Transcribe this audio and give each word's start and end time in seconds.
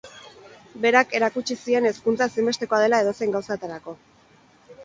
Berak 0.85 1.13
erakutsi 1.19 1.57
zien 1.67 1.87
hezkuntza 1.89 2.29
ezinbestekoa 2.31 2.81
dela 2.87 3.03
edozein 3.07 3.37
gauzatarako. 3.37 3.97